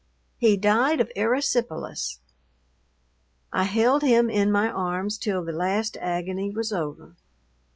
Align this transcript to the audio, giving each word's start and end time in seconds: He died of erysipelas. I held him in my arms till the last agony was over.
He 0.37 0.57
died 0.57 0.99
of 0.99 1.11
erysipelas. 1.15 2.17
I 3.53 3.65
held 3.65 4.01
him 4.01 4.31
in 4.31 4.51
my 4.51 4.67
arms 4.67 5.15
till 5.19 5.45
the 5.45 5.51
last 5.51 5.95
agony 5.97 6.49
was 6.49 6.73
over. 6.73 7.15